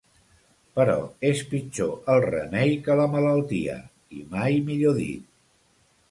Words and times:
Però 0.77 0.93
és 1.31 1.41
pitjor 1.49 1.91
el 2.13 2.21
remei 2.25 2.73
que 2.87 2.95
la 2.99 3.05
malaltia, 3.17 3.75
i 4.21 4.25
mai 4.31 4.57
millor 4.71 4.97
dit. 5.01 5.29